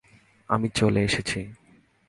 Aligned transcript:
আমি 0.49 0.67
চলে 0.69 0.99
এসেছি! 1.03 1.39